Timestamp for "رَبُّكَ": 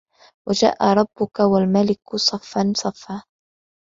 0.93-1.39